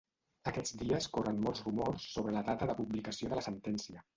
Aquests 0.51 0.73
dies 0.81 1.07
corren 1.17 1.37
molts 1.43 1.61
rumors 1.67 2.09
sobre 2.15 2.35
la 2.39 2.45
data 2.51 2.71
de 2.71 2.79
publicació 2.83 3.31
de 3.35 3.41
la 3.43 3.49
sentència. 3.51 4.07